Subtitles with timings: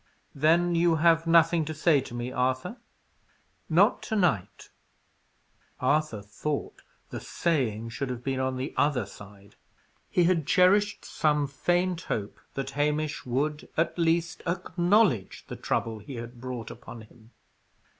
[0.33, 2.77] "Then you have nothing to say to me, Arthur?"
[3.69, 4.71] "Not to night."
[5.79, 6.81] Arthur thought
[7.11, 9.57] the "saying" should have been on the other side.
[10.09, 16.15] He had cherished some faint hope that Hamish would at least acknowledge the trouble he
[16.15, 17.29] had brought upon him.